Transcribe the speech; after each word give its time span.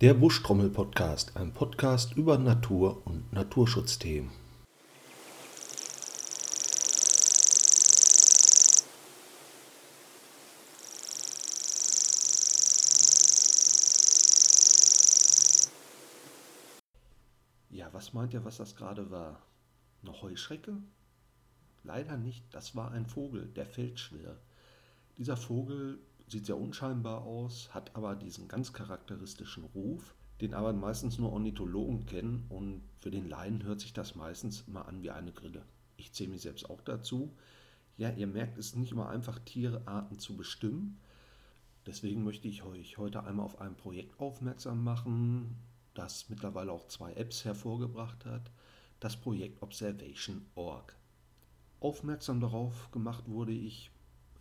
Der 0.00 0.14
Buschtrommel-Podcast, 0.14 1.36
ein 1.36 1.52
Podcast 1.52 2.16
über 2.16 2.38
Natur 2.38 3.04
und 3.04 3.32
Naturschutzthemen. 3.32 4.30
Ja, 17.70 17.92
was 17.92 18.12
meint 18.12 18.32
ihr, 18.32 18.44
was 18.44 18.58
das 18.58 18.76
gerade 18.76 19.10
war? 19.10 19.42
Eine 20.04 20.22
Heuschrecke? 20.22 20.76
Leider 21.82 22.16
nicht, 22.16 22.44
das 22.52 22.76
war 22.76 22.92
ein 22.92 23.06
Vogel, 23.06 23.46
der 23.46 23.66
Feldschwirr. 23.66 24.38
Dieser 25.16 25.36
Vogel 25.36 25.98
sieht 26.30 26.46
sehr 26.46 26.58
unscheinbar 26.58 27.22
aus, 27.22 27.72
hat 27.74 27.94
aber 27.94 28.14
diesen 28.14 28.48
ganz 28.48 28.72
charakteristischen 28.72 29.64
Ruf, 29.64 30.14
den 30.40 30.54
aber 30.54 30.72
meistens 30.72 31.18
nur 31.18 31.32
Ornithologen 31.32 32.06
kennen 32.06 32.46
und 32.48 32.82
für 33.00 33.10
den 33.10 33.28
Laien 33.28 33.62
hört 33.64 33.80
sich 33.80 33.92
das 33.92 34.14
meistens 34.14 34.64
immer 34.66 34.86
an 34.86 35.02
wie 35.02 35.10
eine 35.10 35.32
Grille. 35.32 35.64
Ich 35.96 36.12
zähle 36.12 36.30
mich 36.30 36.42
selbst 36.42 36.68
auch 36.70 36.80
dazu. 36.80 37.34
Ja, 37.96 38.10
ihr 38.10 38.28
merkt, 38.28 38.58
es 38.58 38.66
ist 38.66 38.76
nicht 38.76 38.92
immer 38.92 39.08
einfach, 39.08 39.38
Tierarten 39.40 40.18
zu 40.18 40.36
bestimmen. 40.36 41.00
Deswegen 41.86 42.22
möchte 42.22 42.46
ich 42.46 42.62
euch 42.62 42.98
heute 42.98 43.24
einmal 43.24 43.46
auf 43.46 43.60
ein 43.60 43.74
Projekt 43.74 44.20
aufmerksam 44.20 44.84
machen, 44.84 45.56
das 45.94 46.28
mittlerweile 46.28 46.70
auch 46.70 46.86
zwei 46.86 47.12
Apps 47.14 47.44
hervorgebracht 47.44 48.24
hat. 48.24 48.52
Das 49.00 49.16
Projekt 49.16 49.62
Observation.org. 49.62 50.96
Aufmerksam 51.80 52.40
darauf 52.40 52.90
gemacht 52.90 53.28
wurde 53.28 53.52
ich 53.52 53.90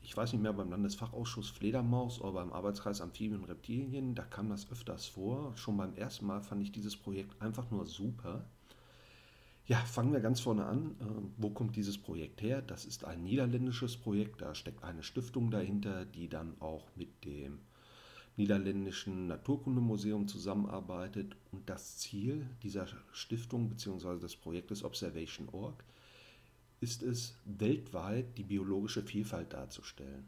ich 0.08 0.16
weiß 0.16 0.32
nicht 0.32 0.42
mehr, 0.42 0.54
beim 0.54 0.70
Landesfachausschuss 0.70 1.50
Fledermaus 1.50 2.22
oder 2.22 2.32
beim 2.32 2.54
Arbeitskreis 2.54 3.02
Amphibien 3.02 3.42
und 3.42 3.50
Reptilien, 3.50 4.16
da 4.16 4.24
kam 4.24 4.50
das 4.50 4.72
öfters 4.72 5.06
vor. 5.06 5.52
Schon 5.58 5.76
beim 5.76 5.96
ersten 5.96 6.26
Mal 6.26 6.40
fand 6.40 6.64
ich 6.64 6.72
dieses 6.72 6.96
Projekt 6.96 7.42
einfach 7.42 7.70
nur 7.72 7.86
super. 7.86 8.46
Ja, 9.66 9.76
fangen 9.80 10.14
wir 10.14 10.22
ganz 10.22 10.40
vorne 10.40 10.66
an. 10.66 10.96
Ähm, 11.02 11.34
wo 11.36 11.50
kommt 11.50 11.76
dieses 11.76 11.98
Projekt 11.98 12.42
her? 12.42 12.62
Das 12.62 12.86
ist 12.86 13.04
ein 13.04 13.22
niederländisches 13.26 13.98
Projekt, 13.98 14.42
da 14.42 14.56
steckt 14.56 14.82
eine 14.86 15.04
Stiftung 15.04 15.52
dahinter, 15.52 16.06
die 16.06 16.30
dann 16.30 16.56
auch 16.62 16.88
mit 16.96 17.26
dem 17.26 17.60
Niederländischen 18.38 19.28
Naturkundemuseum 19.28 20.30
zusammenarbeitet. 20.30 21.36
Und 21.52 21.70
das 21.70 21.98
Ziel 21.98 22.50
dieser 22.64 22.88
Stiftung 23.12 23.68
bzw. 23.68 24.20
des 24.20 24.38
Projektes 24.38 24.86
Observation.org 24.86 25.84
ist 25.84 25.88
es, 26.82 27.36
weltweit 27.46 28.38
die 28.38 28.44
biologische 28.44 29.04
Vielfalt 29.04 29.54
darzustellen. 29.54 30.28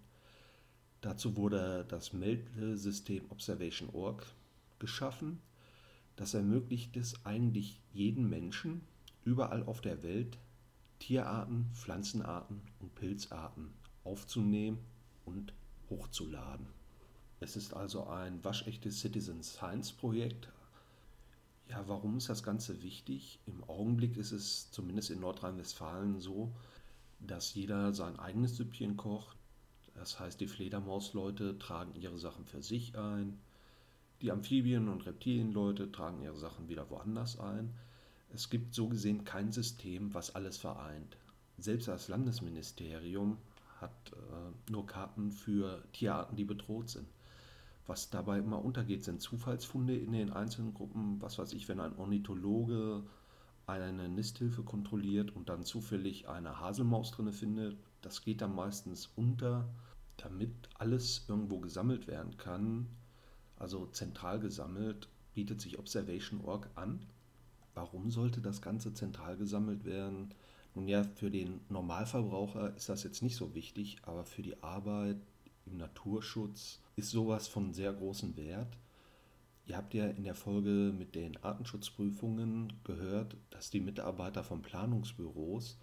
Dazu 1.02 1.38
wurde 1.38 1.86
das 1.88 2.14
Meldesystem 2.14 3.25
Observation.org 3.30 4.25
geschaffen. 4.80 5.39
Das 6.16 6.33
ermöglicht 6.33 6.97
es 6.97 7.25
eigentlich 7.25 7.80
jeden 7.94 8.30
Menschen 8.30 8.81
überall 9.23 9.64
auf 9.64 9.81
der 9.81 10.03
Welt 10.03 10.38
Tierarten, 11.00 11.70
Pflanzenarten 11.73 12.61
und 12.80 12.94
Pilzarten 12.95 13.73
aufzunehmen 14.03 14.80
und 15.25 15.53
hochzuladen. 15.89 16.67
Es 17.39 17.55
ist 17.55 17.73
also 17.73 18.08
ein 18.08 18.44
waschechtes 18.44 19.00
Citizen 19.00 19.42
Science 19.44 19.94
Projekt, 19.94 20.50
ja, 21.70 21.88
warum 21.88 22.17
ist 22.17 22.30
das 22.30 22.44
Ganze 22.44 22.81
wichtig? 22.81 23.39
Im 23.45 23.64
Augenblick 23.64 24.17
ist 24.17 24.31
es 24.31 24.72
zumindest 24.72 25.12
in 25.12 25.20
Nordrhein-Westfalen 25.20 26.20
so, 26.20 26.52
dass 27.20 27.53
jeder 27.53 27.94
sein 27.94 28.17
eigenes 28.17 28.58
Süppchen 28.58 28.98
kocht. 28.98 29.38
Das 29.94 30.20
heißt, 30.20 30.39
die 30.39 30.48
Fledermausleute 30.48 31.59
tragen 31.59 31.94
ihre 31.95 32.17
Sachen 32.17 32.45
für 32.45 32.64
sich 32.64 32.98
ein. 32.98 33.39
Die 34.22 34.31
Amphibien- 34.31 34.89
und 34.89 35.06
Reptilienleute 35.06 35.92
tragen 35.92 36.22
ihre 36.22 36.38
Sachen 36.38 36.70
wieder 36.70 36.89
woanders 36.89 37.39
ein. 37.39 37.73
Es 38.33 38.50
gibt 38.50 38.73
so 38.73 38.88
gesehen 38.88 39.23
kein 39.23 39.52
System, 39.52 40.14
was 40.14 40.36
alles 40.36 40.58
vereint. 40.58 41.17
Selbst 41.58 41.88
das 41.88 42.08
Landesministerium 42.08 43.38
hat 43.80 44.11
äh, 44.14 44.71
nur 44.71 44.86
Karten 44.88 45.32
für 45.32 45.83
Tierarten, 45.94 46.36
die 46.36 46.45
bedroht 46.45 46.89
sind. 46.89 47.08
Was 47.89 48.11
dabei 48.11 48.38
immer 48.38 48.64
untergeht, 48.64 49.04
sind 49.04 49.20
Zufallsfunde 49.20 49.95
in 49.95 50.11
den 50.11 50.32
einzelnen 50.32 50.76
Gruppen. 50.76 51.20
Was 51.23 51.39
weiß 51.39 51.54
ich, 51.54 51.67
wenn 51.67 51.80
ein 51.80 51.98
Ornithologe 51.98 53.02
eine 53.66 54.08
Nisthilfe 54.08 54.61
kontrolliert 54.61 55.36
und 55.36 55.50
dann 55.50 55.64
zufällig 55.64 56.30
eine 56.30 56.60
Haselmaus 56.60 57.10
drin 57.10 57.33
findet, 57.33 57.80
das 58.04 58.22
geht 58.22 58.42
dann 58.42 58.54
meistens 58.54 59.10
unter, 59.16 59.67
damit 60.17 60.52
alles 60.76 61.26
irgendwo 61.27 61.58
gesammelt 61.58 62.05
werden 62.05 62.38
kann. 62.38 62.86
Also 63.55 63.88
zentral 63.88 64.39
gesammelt 64.39 65.10
bietet 65.33 65.60
sich 65.60 65.80
Observation.org 65.80 66.70
an. 66.76 67.08
Warum 67.73 68.11
sollte 68.11 68.39
das 68.39 68.61
Ganze 68.61 68.94
zentral 68.94 69.36
gesammelt 69.36 69.83
werden? 69.83 70.32
Nun 70.76 70.88
ja, 70.88 71.04
für 71.04 71.32
den 71.32 71.60
Normalverbraucher 71.70 72.76
ist 72.76 72.88
das 72.88 73.02
jetzt 73.02 73.23
nicht 73.23 73.36
so 73.36 73.56
wichtig, 73.56 73.98
aber 74.04 74.26
für 74.26 74.44
die 74.44 74.61
Arbeit 74.61 75.17
im 75.70 75.78
Naturschutz 75.78 76.82
ist 76.96 77.12
sowas 77.12 77.48
von 77.48 77.74
sehr 77.74 77.94
großem 77.94 78.36
Wert. 78.36 78.78
Ihr 79.66 79.78
habt 79.78 79.94
ja 79.94 80.08
in 80.08 80.24
der 80.24 80.36
Folge 80.36 80.94
mit 80.98 81.16
den 81.16 81.38
Artenschutzprüfungen 81.44 82.74
gehört, 82.84 83.38
dass 83.52 83.70
die 83.70 83.80
Mitarbeiter 83.80 84.44
von 84.44 84.62
Planungsbüros 84.62 85.78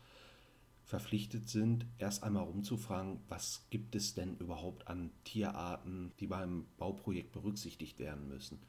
verpflichtet 0.84 1.48
sind, 1.48 1.86
erst 1.98 2.22
einmal 2.22 2.44
rumzufragen, 2.44 3.20
was 3.28 3.66
gibt 3.70 3.94
es 3.94 4.14
denn 4.14 4.36
überhaupt 4.36 4.86
an 4.86 5.10
Tierarten, 5.24 6.12
die 6.20 6.28
beim 6.28 6.66
Bauprojekt 6.78 7.32
berücksichtigt 7.32 7.98
werden 7.98 8.28
müssen. 8.28 8.60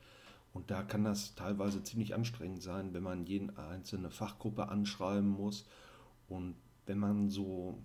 Und 0.54 0.72
da 0.72 0.82
kann 0.82 1.04
das 1.04 1.36
teilweise 1.36 1.84
ziemlich 1.84 2.16
anstrengend 2.16 2.64
sein, 2.64 2.94
wenn 2.94 3.04
man 3.04 3.28
jede 3.28 3.56
einzelne 3.58 4.10
Fachgruppe 4.10 4.70
anschreiben 4.70 5.30
muss. 5.30 5.68
Und 6.28 6.56
wenn 6.88 6.98
man 6.98 7.30
so 7.30 7.78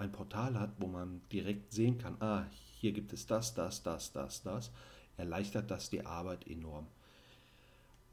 ein 0.00 0.12
Portal 0.12 0.58
hat, 0.58 0.72
wo 0.78 0.86
man 0.86 1.20
direkt 1.30 1.72
sehen 1.72 1.98
kann, 1.98 2.16
ah, 2.20 2.46
hier 2.80 2.92
gibt 2.92 3.12
es 3.12 3.26
das, 3.26 3.54
das, 3.54 3.82
das, 3.82 4.12
das, 4.12 4.42
das, 4.42 4.70
erleichtert 5.16 5.70
das 5.70 5.90
die 5.90 6.04
Arbeit 6.04 6.46
enorm. 6.46 6.86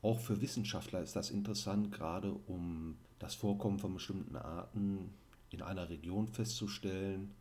Auch 0.01 0.19
für 0.19 0.41
Wissenschaftler 0.41 1.01
ist 1.01 1.15
das 1.15 1.31
interessant, 1.31 1.91
gerade 1.91 2.31
um 2.47 2.97
das 3.19 3.35
Vorkommen 3.35 3.79
von 3.79 3.93
bestimmten 3.93 4.35
Arten 4.35 5.13
in 5.49 5.61
einer 5.61 5.89
Region 5.89 6.27
festzustellen, 6.27 7.33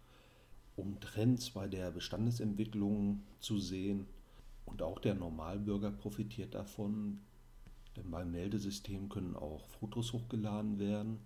um 0.76 1.00
Trends 1.00 1.50
bei 1.50 1.66
der 1.66 1.90
Bestandesentwicklung 1.90 3.22
zu 3.40 3.58
sehen. 3.58 4.06
Und 4.64 4.82
auch 4.82 4.98
der 5.00 5.14
Normalbürger 5.14 5.90
profitiert 5.90 6.54
davon, 6.54 7.20
denn 7.96 8.10
beim 8.10 8.30
Meldesystem 8.30 9.08
können 9.08 9.36
auch 9.36 9.66
Fotos 9.66 10.12
hochgeladen 10.12 10.78
werden. 10.78 11.18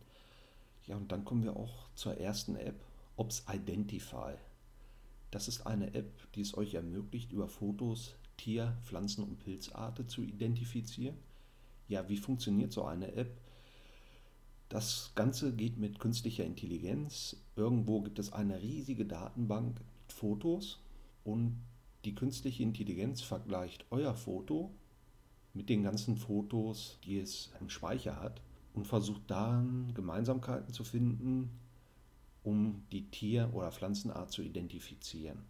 Ja, 0.87 0.97
und 0.97 1.13
dann 1.13 1.25
kommen 1.25 1.45
wir 1.45 1.57
auch 1.57 1.89
zur 1.95 2.19
ersten 2.19 2.57
App, 2.57 2.81
Ops 3.21 3.45
Identify. 3.53 4.33
Das 5.31 5.47
ist 5.47 5.67
eine 5.67 5.93
App, 5.93 6.33
die 6.33 6.41
es 6.41 6.57
euch 6.57 6.73
ermöglicht, 6.73 7.33
über 7.33 7.49
Fotos 7.49 8.15
Tier-, 8.39 8.79
Pflanzen- 8.83 9.25
und 9.25 9.39
Pilzarten 9.41 10.09
zu 10.09 10.23
identifizieren. 10.23 11.19
Ja, 11.87 12.09
wie 12.09 12.17
funktioniert 12.17 12.73
so 12.73 12.83
eine 12.85 13.13
App? 13.13 13.37
Das 14.71 15.13
Ganze 15.17 15.55
geht 15.55 15.77
mit 15.77 15.99
künstlicher 15.99 16.47
Intelligenz. 16.47 17.37
Irgendwo 17.57 18.01
gibt 18.01 18.19
es 18.19 18.33
eine 18.33 18.63
riesige 18.63 19.05
Datenbank 19.05 19.75
mit 19.75 20.13
Fotos 20.15 20.81
und 21.23 21.61
die 22.07 22.15
künstliche 22.15 22.63
Intelligenz 22.63 23.21
vergleicht 23.21 23.85
euer 23.91 24.15
Foto 24.15 24.71
mit 25.53 25.69
den 25.69 25.83
ganzen 25.83 26.17
Fotos, 26.17 26.99
die 27.05 27.19
es 27.19 27.53
im 27.61 27.69
Speicher 27.69 28.19
hat 28.19 28.41
und 28.73 28.87
versucht 28.87 29.31
dann 29.31 29.93
Gemeinsamkeiten 29.93 30.73
zu 30.73 30.85
finden, 30.85 31.51
um 32.43 32.85
die 32.93 33.11
Tier- 33.11 33.51
oder 33.53 33.71
Pflanzenart 33.71 34.31
zu 34.31 34.43
identifizieren. 34.43 35.45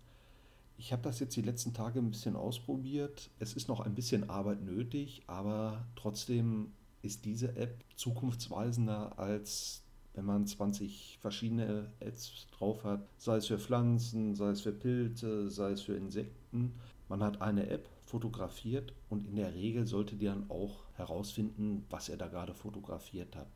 Ich 0.77 0.93
habe 0.93 1.03
das 1.03 1.21
jetzt 1.21 1.37
die 1.37 1.43
letzten 1.43 1.75
Tage 1.75 1.99
ein 1.99 2.11
bisschen 2.11 2.37
ausprobiert. 2.37 3.31
Es 3.39 3.55
ist 3.55 3.69
noch 3.69 3.81
ein 3.81 3.95
bisschen 3.95 4.31
Arbeit 4.31 4.63
nötig, 4.63 5.23
aber 5.27 5.87
trotzdem 5.95 6.73
ist 7.03 7.25
diese 7.25 7.55
App 7.57 7.85
zukunftsweisender 7.97 9.19
als 9.19 9.85
wenn 10.15 10.25
man 10.25 10.47
20 10.47 11.19
verschiedene 11.21 11.93
Apps 12.01 12.47
drauf 12.51 12.85
hat, 12.85 13.07
sei 13.17 13.37
es 13.37 13.47
für 13.47 13.59
Pflanzen, 13.59 14.35
sei 14.35 14.51
es 14.51 14.63
für 14.63 14.73
Pilze, 14.73 15.49
sei 15.51 15.73
es 15.73 15.83
für 15.83 15.95
Insekten. 15.95 16.75
Man 17.09 17.23
hat 17.23 17.41
eine 17.41 17.69
App 17.69 17.89
fotografiert 18.05 18.93
und 19.09 19.27
in 19.27 19.37
der 19.37 19.55
Regel 19.55 19.87
sollte 19.87 20.17
die 20.17 20.27
dann 20.27 20.51
auch 20.51 20.85
herausfinden, 20.95 21.85
was 21.91 22.09
er 22.09 22.17
da 22.17 22.29
gerade 22.29 22.55
fotografiert 22.55 23.37
hat. 23.37 23.49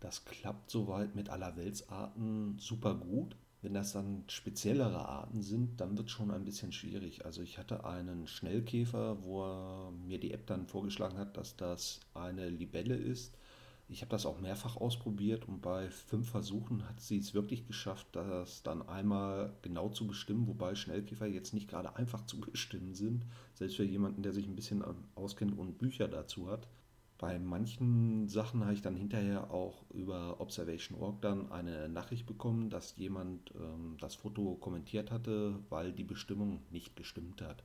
Das 0.00 0.24
klappt 0.24 0.70
soweit 0.70 1.14
mit 1.14 1.28
aller 1.28 1.56
Weltsarten 1.56 2.58
super 2.58 2.94
gut. 2.94 3.36
Wenn 3.62 3.74
das 3.74 3.92
dann 3.92 4.24
speziellere 4.26 5.06
Arten 5.06 5.42
sind, 5.42 5.82
dann 5.82 5.98
wird 5.98 6.08
es 6.08 6.12
schon 6.12 6.30
ein 6.30 6.44
bisschen 6.44 6.72
schwierig. 6.72 7.26
Also 7.26 7.42
ich 7.42 7.58
hatte 7.58 7.84
einen 7.84 8.26
Schnellkäfer, 8.26 9.22
wo 9.22 9.92
mir 10.06 10.18
die 10.18 10.32
App 10.32 10.46
dann 10.46 10.66
vorgeschlagen 10.66 11.18
hat, 11.18 11.36
dass 11.36 11.56
das 11.56 12.00
eine 12.14 12.48
Libelle 12.48 12.96
ist. 12.96 13.36
Ich 13.90 14.02
habe 14.02 14.10
das 14.10 14.24
auch 14.24 14.40
mehrfach 14.40 14.76
ausprobiert 14.76 15.48
und 15.48 15.60
bei 15.62 15.90
fünf 15.90 16.30
Versuchen 16.30 16.88
hat 16.88 17.00
sie 17.00 17.18
es 17.18 17.34
wirklich 17.34 17.66
geschafft, 17.66 18.06
das 18.12 18.62
dann 18.62 18.88
einmal 18.88 19.52
genau 19.62 19.88
zu 19.88 20.06
bestimmen, 20.06 20.46
wobei 20.46 20.76
Schnellkäfer 20.76 21.26
jetzt 21.26 21.52
nicht 21.52 21.68
gerade 21.68 21.96
einfach 21.96 22.24
zu 22.26 22.40
bestimmen 22.40 22.94
sind, 22.94 23.26
selbst 23.52 23.76
für 23.76 23.84
jemanden, 23.84 24.22
der 24.22 24.32
sich 24.32 24.46
ein 24.46 24.54
bisschen 24.54 24.84
auskennt 25.16 25.58
und 25.58 25.78
Bücher 25.78 26.06
dazu 26.06 26.48
hat. 26.48 26.68
Bei 27.20 27.38
manchen 27.38 28.28
Sachen 28.28 28.62
habe 28.64 28.72
ich 28.72 28.80
dann 28.80 28.96
hinterher 28.96 29.50
auch 29.50 29.84
über 29.90 30.40
Observation.org 30.40 31.20
dann 31.20 31.52
eine 31.52 31.86
Nachricht 31.90 32.24
bekommen, 32.24 32.70
dass 32.70 32.96
jemand 32.96 33.52
ähm, 33.56 33.98
das 34.00 34.14
Foto 34.14 34.54
kommentiert 34.54 35.10
hatte, 35.10 35.58
weil 35.68 35.92
die 35.92 36.02
Bestimmung 36.02 36.62
nicht 36.70 36.96
gestimmt 36.96 37.42
hat. 37.42 37.62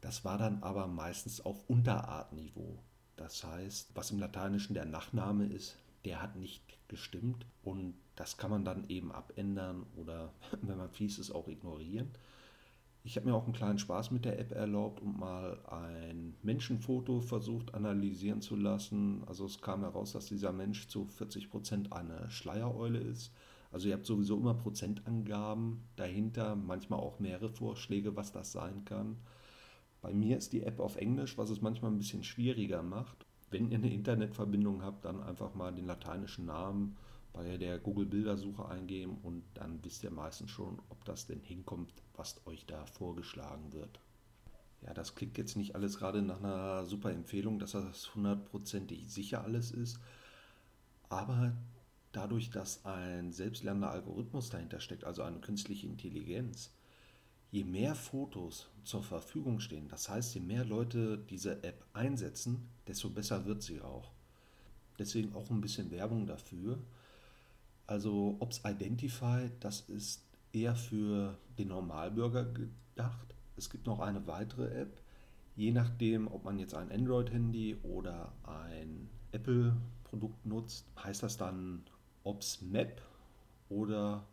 Das 0.00 0.24
war 0.24 0.38
dann 0.38 0.62
aber 0.62 0.86
meistens 0.86 1.42
auf 1.42 1.68
Unterartniveau. 1.68 2.78
Das 3.16 3.44
heißt, 3.44 3.90
was 3.94 4.12
im 4.12 4.18
Lateinischen 4.18 4.72
der 4.72 4.86
Nachname 4.86 5.44
ist, 5.44 5.76
der 6.06 6.22
hat 6.22 6.36
nicht 6.36 6.62
gestimmt 6.88 7.44
und 7.62 7.92
das 8.16 8.38
kann 8.38 8.50
man 8.50 8.64
dann 8.64 8.88
eben 8.88 9.12
abändern 9.12 9.84
oder, 9.94 10.32
wenn 10.62 10.78
man 10.78 10.88
fies 10.88 11.18
ist, 11.18 11.32
auch 11.32 11.48
ignorieren. 11.48 12.08
Ich 13.04 13.16
habe 13.16 13.26
mir 13.26 13.34
auch 13.34 13.44
einen 13.44 13.52
kleinen 13.52 13.78
Spaß 13.78 14.12
mit 14.12 14.24
der 14.24 14.38
App 14.38 14.52
erlaubt 14.52 15.00
und 15.00 15.18
mal 15.18 15.58
ein 15.66 16.34
Menschenfoto 16.42 17.20
versucht 17.20 17.74
analysieren 17.74 18.40
zu 18.40 18.54
lassen. 18.54 19.24
Also 19.26 19.44
es 19.46 19.60
kam 19.60 19.80
heraus, 19.80 20.12
dass 20.12 20.26
dieser 20.26 20.52
Mensch 20.52 20.86
zu 20.86 21.06
40 21.06 21.50
Prozent 21.50 21.92
eine 21.92 22.30
Schleiereule 22.30 23.00
ist. 23.00 23.32
Also 23.72 23.88
ihr 23.88 23.94
habt 23.94 24.06
sowieso 24.06 24.38
immer 24.38 24.54
Prozentangaben 24.54 25.82
dahinter, 25.96 26.54
manchmal 26.54 27.00
auch 27.00 27.18
mehrere 27.18 27.48
Vorschläge, 27.48 28.14
was 28.14 28.30
das 28.30 28.52
sein 28.52 28.84
kann. 28.84 29.16
Bei 30.00 30.12
mir 30.12 30.36
ist 30.36 30.52
die 30.52 30.62
App 30.62 30.78
auf 30.78 30.96
Englisch, 30.96 31.38
was 31.38 31.50
es 31.50 31.60
manchmal 31.60 31.90
ein 31.90 31.98
bisschen 31.98 32.22
schwieriger 32.22 32.82
macht. 32.82 33.26
Wenn 33.50 33.70
ihr 33.70 33.78
eine 33.78 33.92
Internetverbindung 33.92 34.82
habt, 34.82 35.04
dann 35.04 35.22
einfach 35.22 35.54
mal 35.54 35.72
den 35.72 35.86
lateinischen 35.86 36.46
Namen 36.46 36.96
bei 37.32 37.56
der 37.56 37.78
Google 37.78 38.06
Bildersuche 38.06 38.66
eingeben 38.66 39.18
und 39.22 39.42
dann 39.54 39.82
wisst 39.84 40.04
ihr 40.04 40.10
meistens 40.10 40.50
schon, 40.50 40.80
ob 40.90 41.04
das 41.04 41.26
denn 41.26 41.40
hinkommt, 41.40 41.92
was 42.14 42.40
euch 42.46 42.66
da 42.66 42.84
vorgeschlagen 42.86 43.72
wird. 43.72 44.00
Ja, 44.82 44.92
das 44.94 45.14
klingt 45.14 45.38
jetzt 45.38 45.56
nicht 45.56 45.74
alles 45.74 45.98
gerade 45.98 46.22
nach 46.22 46.38
einer 46.38 46.84
super 46.84 47.10
Empfehlung, 47.12 47.58
dass 47.58 47.72
das 47.72 48.14
hundertprozentig 48.14 49.08
sicher 49.08 49.44
alles 49.44 49.70
ist, 49.70 49.98
aber 51.08 51.56
dadurch, 52.12 52.50
dass 52.50 52.84
ein 52.84 53.32
selbstlernender 53.32 53.90
Algorithmus 53.90 54.50
dahinter 54.50 54.80
steckt, 54.80 55.04
also 55.04 55.22
eine 55.22 55.40
künstliche 55.40 55.86
Intelligenz, 55.86 56.72
je 57.50 57.64
mehr 57.64 57.94
Fotos 57.94 58.68
zur 58.82 59.02
Verfügung 59.02 59.60
stehen, 59.60 59.88
das 59.88 60.08
heißt, 60.08 60.34
je 60.34 60.40
mehr 60.40 60.64
Leute 60.64 61.18
diese 61.18 61.62
App 61.62 61.84
einsetzen, 61.92 62.68
desto 62.86 63.10
besser 63.10 63.44
wird 63.46 63.62
sie 63.62 63.80
auch. 63.80 64.10
Deswegen 64.98 65.34
auch 65.34 65.50
ein 65.50 65.60
bisschen 65.60 65.90
Werbung 65.90 66.26
dafür. 66.26 66.78
Also 67.92 68.38
Ops 68.40 68.62
Identify, 68.64 69.50
das 69.60 69.80
ist 69.80 70.24
eher 70.54 70.74
für 70.74 71.36
den 71.58 71.68
Normalbürger 71.68 72.46
gedacht. 72.46 73.34
Es 73.58 73.68
gibt 73.68 73.86
noch 73.86 74.00
eine 74.00 74.26
weitere 74.26 74.80
App, 74.80 75.02
je 75.56 75.72
nachdem, 75.72 76.26
ob 76.26 76.42
man 76.42 76.58
jetzt 76.58 76.72
ein 76.72 76.90
Android-Handy 76.90 77.76
oder 77.82 78.32
ein 78.44 79.10
Apple-Produkt 79.32 80.46
nutzt, 80.46 80.86
heißt 81.04 81.22
das 81.22 81.36
dann 81.36 81.84
Ops 82.24 82.62
Map 82.62 83.02
oder 83.68 84.24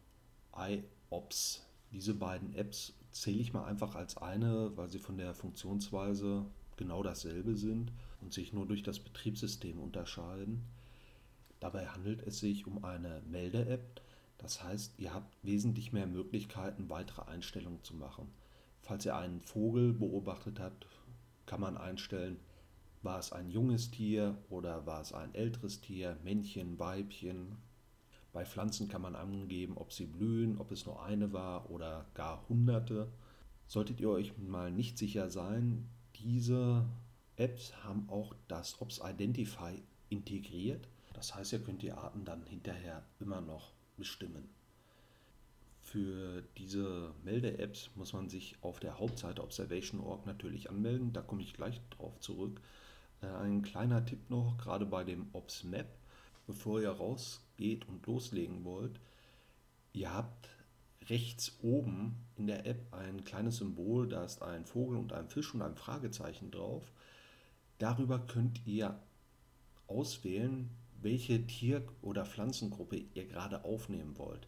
iOps. 0.56 1.67
Diese 1.91 2.13
beiden 2.13 2.56
Apps 2.56 2.94
zähle 3.11 3.39
ich 3.39 3.51
mal 3.51 3.65
einfach 3.65 3.94
als 3.95 4.15
eine, 4.15 4.71
weil 4.77 4.88
sie 4.88 5.00
von 5.00 5.17
der 5.17 5.33
Funktionsweise 5.33 6.45
genau 6.77 7.03
dasselbe 7.03 7.57
sind 7.57 7.91
und 8.21 8.31
sich 8.31 8.53
nur 8.53 8.65
durch 8.65 8.83
das 8.83 9.01
Betriebssystem 9.01 9.81
unterscheiden. 9.81 10.63
Dabei 11.59 11.88
handelt 11.88 12.21
es 12.23 12.39
sich 12.39 12.67
um 12.67 12.83
eine 12.83 13.21
Melde-App, 13.29 14.01
das 14.38 14.63
heißt, 14.63 14.94
ihr 14.97 15.13
habt 15.13 15.35
wesentlich 15.44 15.91
mehr 15.91 16.07
Möglichkeiten, 16.07 16.89
weitere 16.89 17.23
Einstellungen 17.23 17.83
zu 17.83 17.94
machen. 17.95 18.31
Falls 18.81 19.06
ihr 19.06 19.15
einen 19.17 19.41
Vogel 19.41 19.94
beobachtet 19.94 20.59
habt, 20.59 20.88
kann 21.45 21.59
man 21.59 21.77
einstellen, 21.77 22.39
war 23.01 23.19
es 23.19 23.31
ein 23.31 23.51
junges 23.51 23.91
Tier 23.91 24.38
oder 24.50 24.85
war 24.85 25.01
es 25.01 25.13
ein 25.13 25.35
älteres 25.35 25.81
Tier, 25.81 26.17
Männchen, 26.23 26.79
Weibchen. 26.79 27.57
Bei 28.31 28.45
Pflanzen 28.45 28.88
kann 28.88 29.01
man 29.01 29.15
angeben, 29.15 29.77
ob 29.77 29.91
sie 29.91 30.06
blühen, 30.06 30.57
ob 30.57 30.71
es 30.71 30.85
nur 30.85 31.03
eine 31.03 31.33
war 31.33 31.69
oder 31.69 32.06
gar 32.13 32.47
hunderte. 32.47 33.11
Solltet 33.67 34.00
ihr 34.00 34.09
euch 34.09 34.38
mal 34.38 34.71
nicht 34.71 34.97
sicher 34.97 35.29
sein, 35.29 35.89
diese 36.15 36.85
Apps 37.35 37.73
haben 37.83 38.09
auch 38.09 38.35
das 38.47 38.81
Ops 38.81 39.01
Identify 39.03 39.81
integriert. 40.09 40.88
Das 41.19 41.36
heißt, 41.36 41.51
ihr 41.51 41.60
könnt 41.60 41.81
die 41.81 41.92
Arten 41.92 42.24
dann 42.24 42.45
hinterher 42.45 43.04
immer 43.19 43.42
noch 43.42 43.74
bestimmen. 43.98 44.48
Für 45.81 46.44
diese 46.57 47.13
Melde-Apps 47.25 47.89
muss 47.95 48.13
man 48.13 48.30
sich 48.30 48.56
auf 48.62 48.80
der 48.80 49.00
Hauptseite 49.00 49.44
Observation.org 49.44 50.25
natürlich 50.25 50.69
anmelden. 50.69 51.12
Da 51.12 51.21
komme 51.21 51.42
ich 51.42 51.54
gleich 51.54 51.81
drauf 51.89 52.18
zurück. 52.21 52.62
Äh, 53.21 53.27
ein 53.27 53.63
kleiner 53.63 54.06
Tipp 54.06 54.30
noch, 54.30 54.57
gerade 54.57 54.86
bei 54.86 55.04
dem 55.04 55.27
Ops 55.33 55.66
Map, 55.66 55.89
bevor 56.48 56.80
ihr 56.80 56.92
rausgeht 56.92 57.86
und 57.89 58.07
loslegen 58.07 58.63
wollt. 58.63 58.98
Ihr 59.92 60.13
habt 60.13 60.48
rechts 61.10 61.57
oben 61.62 62.16
in 62.38 62.48
der 62.48 62.66
App 62.66 62.94
ein 62.94 63.25
kleines 63.25 63.57
Symbol, 63.57 64.07
da 64.07 64.24
ist 64.24 64.42
ein 64.42 64.66
Vogel 64.66 64.98
und 64.98 65.12
ein 65.12 65.27
Fisch 65.27 65.54
und 65.54 65.63
ein 65.63 65.75
Fragezeichen 65.75 66.50
drauf. 66.50 66.94
Darüber 67.77 68.19
könnt 68.19 68.66
ihr 68.66 68.98
auswählen, 69.88 70.69
welche 71.01 71.45
Tier- 71.45 71.87
oder 72.01 72.25
Pflanzengruppe 72.25 72.97
ihr 73.13 73.25
gerade 73.25 73.63
aufnehmen 73.63 74.17
wollt. 74.17 74.47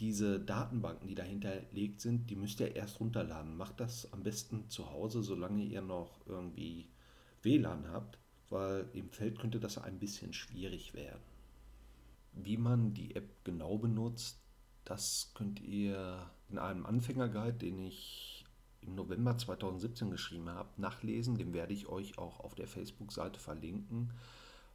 Diese 0.00 0.40
Datenbanken, 0.40 1.06
die 1.06 1.14
dahinter 1.14 1.62
legt 1.72 2.00
sind, 2.00 2.28
die 2.28 2.36
müsst 2.36 2.60
ihr 2.60 2.74
erst 2.74 2.98
runterladen. 2.98 3.56
Macht 3.56 3.78
das 3.78 4.12
am 4.12 4.24
besten 4.24 4.68
zu 4.68 4.90
Hause, 4.90 5.22
solange 5.22 5.62
ihr 5.62 5.82
noch 5.82 6.20
irgendwie 6.26 6.88
WLAN 7.42 7.88
habt, 7.88 8.18
weil 8.48 8.88
im 8.92 9.10
Feld 9.10 9.38
könnte 9.38 9.60
das 9.60 9.78
ein 9.78 10.00
bisschen 10.00 10.32
schwierig 10.32 10.94
werden. 10.94 11.22
Wie 12.32 12.56
man 12.56 12.92
die 12.94 13.14
App 13.14 13.44
genau 13.44 13.78
benutzt, 13.78 14.40
das 14.84 15.30
könnt 15.34 15.60
ihr 15.60 16.28
in 16.50 16.58
einem 16.58 16.84
Anfängerguide, 16.84 17.58
den 17.58 17.78
ich 17.78 18.44
im 18.80 18.96
November 18.96 19.38
2017 19.38 20.10
geschrieben 20.10 20.50
habe, 20.50 20.68
nachlesen. 20.76 21.36
Den 21.36 21.52
werde 21.52 21.72
ich 21.72 21.86
euch 21.86 22.18
auch 22.18 22.40
auf 22.40 22.56
der 22.56 22.66
Facebook-Seite 22.66 23.38
verlinken 23.38 24.10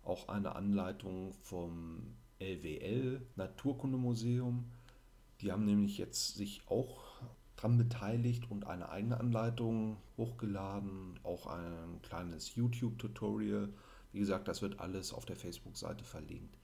auch 0.03 0.27
eine 0.27 0.55
Anleitung 0.55 1.33
vom 1.41 2.15
LWL 2.39 3.21
Naturkundemuseum. 3.35 4.65
Die 5.41 5.51
haben 5.51 5.65
nämlich 5.65 5.97
jetzt 5.97 6.35
sich 6.35 6.61
auch 6.67 7.21
dran 7.55 7.77
beteiligt 7.77 8.49
und 8.49 8.67
eine 8.67 8.89
eigene 8.89 9.19
Anleitung 9.19 9.97
hochgeladen, 10.17 11.19
auch 11.23 11.47
ein 11.47 12.01
kleines 12.01 12.55
YouTube-Tutorial. 12.55 13.69
Wie 14.11 14.19
gesagt, 14.19 14.47
das 14.47 14.61
wird 14.61 14.79
alles 14.79 15.13
auf 15.13 15.25
der 15.25 15.35
Facebook-Seite 15.35 16.03
verlinkt. 16.03 16.55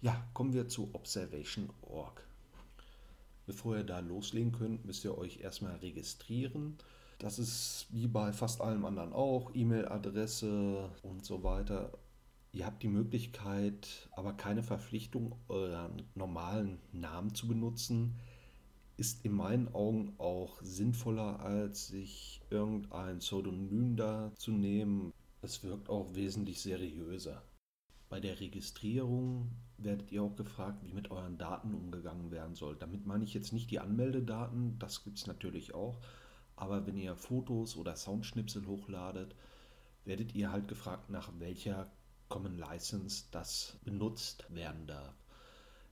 Ja, 0.00 0.24
kommen 0.34 0.52
wir 0.52 0.68
zu 0.68 0.90
Observation.org. 0.92 2.22
Bevor 3.46 3.76
ihr 3.76 3.84
da 3.84 4.00
loslegen 4.00 4.52
könnt, 4.52 4.84
müsst 4.84 5.04
ihr 5.04 5.16
euch 5.16 5.40
erstmal 5.40 5.76
registrieren. 5.76 6.76
Das 7.18 7.38
ist 7.38 7.86
wie 7.90 8.06
bei 8.06 8.32
fast 8.32 8.60
allem 8.60 8.84
anderen 8.84 9.12
auch, 9.12 9.52
E-Mail-Adresse 9.54 10.90
und 11.02 11.24
so 11.24 11.42
weiter. 11.42 11.92
Ihr 12.56 12.64
habt 12.64 12.82
die 12.82 12.88
Möglichkeit, 12.88 14.08
aber 14.12 14.32
keine 14.32 14.62
Verpflichtung, 14.62 15.38
euren 15.48 16.04
normalen 16.14 16.78
Namen 16.90 17.34
zu 17.34 17.46
benutzen. 17.46 18.18
Ist 18.96 19.26
in 19.26 19.32
meinen 19.32 19.74
Augen 19.74 20.14
auch 20.16 20.62
sinnvoller, 20.62 21.40
als 21.40 21.88
sich 21.88 22.40
irgendein 22.48 23.18
Pseudonym 23.18 23.94
da 23.94 24.32
zu 24.36 24.52
nehmen. 24.52 25.12
Es 25.42 25.64
wirkt 25.64 25.90
auch 25.90 26.14
wesentlich 26.14 26.62
seriöser. 26.62 27.42
Bei 28.08 28.20
der 28.20 28.40
Registrierung 28.40 29.50
werdet 29.76 30.10
ihr 30.10 30.22
auch 30.22 30.34
gefragt, 30.34 30.82
wie 30.82 30.94
mit 30.94 31.10
euren 31.10 31.36
Daten 31.36 31.74
umgegangen 31.74 32.30
werden 32.30 32.54
soll. 32.54 32.74
Damit 32.76 33.04
meine 33.04 33.24
ich 33.24 33.34
jetzt 33.34 33.52
nicht 33.52 33.70
die 33.70 33.80
Anmeldedaten, 33.80 34.78
das 34.78 35.04
gibt 35.04 35.18
es 35.18 35.26
natürlich 35.26 35.74
auch. 35.74 36.00
Aber 36.56 36.86
wenn 36.86 36.96
ihr 36.96 37.16
Fotos 37.16 37.76
oder 37.76 37.96
Soundschnipsel 37.96 38.66
hochladet, 38.66 39.36
werdet 40.06 40.34
ihr 40.34 40.50
halt 40.52 40.68
gefragt, 40.68 41.10
nach 41.10 41.30
welcher 41.38 41.92
Common 42.28 42.58
License 42.58 43.24
das 43.30 43.78
benutzt 43.84 44.46
werden 44.54 44.86
darf. 44.86 45.14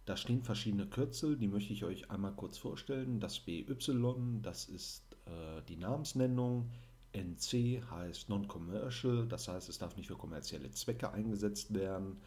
Da 0.04 0.16
stehen 0.16 0.42
verschiedene 0.42 0.86
Kürzel, 0.86 1.36
die 1.36 1.48
möchte 1.48 1.72
ich 1.72 1.84
euch 1.84 2.10
einmal 2.10 2.32
kurz 2.32 2.58
vorstellen. 2.58 3.20
Das 3.20 3.40
BY, 3.40 3.64
das 4.42 4.66
ist 4.66 5.02
äh, 5.26 5.62
die 5.68 5.76
Namensnennung. 5.76 6.70
NC 7.12 7.82
heißt 7.90 8.28
Non-Commercial, 8.28 9.26
das 9.26 9.48
heißt, 9.48 9.68
es 9.68 9.78
darf 9.78 9.96
nicht 9.96 10.08
für 10.08 10.16
kommerzielle 10.16 10.70
Zwecke 10.72 11.12
eingesetzt 11.12 11.72
werden. 11.72 12.20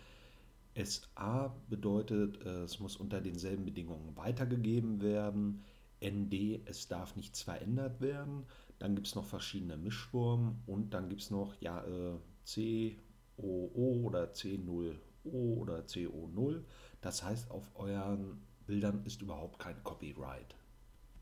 SA 0.76 1.56
bedeutet, 1.70 2.44
äh, 2.46 2.64
es 2.64 2.80
muss 2.80 2.96
unter 2.96 3.22
denselben 3.22 3.66
Bedingungen 3.66 4.16
weitergegeben 4.16 5.02
werden. 5.02 5.64
ND, 6.04 6.62
es 6.66 6.88
darf 6.88 7.16
nichts 7.16 7.42
verändert 7.42 8.02
werden. 8.02 8.46
Dann 8.80 8.96
gibt 8.96 9.08
es 9.08 9.16
noch 9.16 9.26
verschiedene 9.26 9.78
Mischformen 9.78 10.62
und 10.68 10.94
dann 10.94 11.10
gibt 11.10 11.22
es 11.22 11.32
noch 11.32 11.56
ja, 11.60 11.84
äh, 11.84 12.18
C, 12.44 12.98
OO 13.38 14.06
oder 14.06 14.32
C0O 14.32 14.96
oder 15.26 15.80
CO0. 15.80 16.64
Das 17.02 17.24
heißt, 17.24 17.52
auf 17.52 17.72
euren 17.76 18.42
Bildern 18.66 19.04
ist 19.06 19.22
überhaupt 19.22 19.60
kein 19.60 19.82
Copyright. 19.84 20.56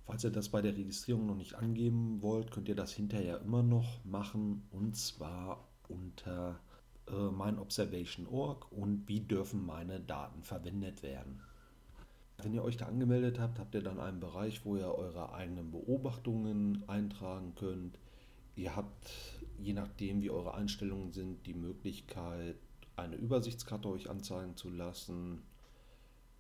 Falls 0.06 0.24
ihr 0.24 0.32
das 0.32 0.50
bei 0.50 0.62
der 0.62 0.78
Registrierung 0.78 1.26
noch 1.26 1.36
nicht 1.36 1.56
angeben 1.56 2.22
wollt, 2.22 2.52
könnt 2.52 2.70
ihr 2.70 2.76
das 2.76 2.92
hinterher 2.94 3.42
immer 3.42 3.64
noch 3.64 4.04
machen 4.06 4.68
und 4.72 4.96
zwar 4.96 5.68
unter 5.88 6.60
äh, 7.08 7.32
meinobservation.org 7.32 8.72
und 8.72 9.08
wie 9.08 9.22
dürfen 9.22 9.66
meine 9.66 10.00
Daten 10.00 10.44
verwendet 10.44 11.04
werden. 11.04 11.42
Wenn 12.38 12.54
ihr 12.54 12.64
euch 12.64 12.78
da 12.78 12.86
angemeldet 12.86 13.40
habt, 13.40 13.60
habt 13.60 13.74
ihr 13.76 13.82
dann 13.82 14.00
einen 14.00 14.20
Bereich, 14.20 14.66
wo 14.66 14.76
ihr 14.76 14.94
eure 14.94 15.34
eigenen 15.34 15.72
Beobachtungen 15.72 16.84
eintragen 16.88 17.56
könnt. 17.56 17.98
Ihr 18.56 18.76
habt, 18.76 19.35
je 19.60 19.74
nachdem 19.74 20.22
wie 20.22 20.30
eure 20.30 20.54
Einstellungen 20.54 21.12
sind, 21.12 21.46
die 21.46 21.54
Möglichkeit, 21.54 22.58
eine 22.96 23.16
Übersichtskarte 23.16 23.90
euch 23.90 24.10
anzeigen 24.10 24.56
zu 24.56 24.70
lassen, 24.70 25.42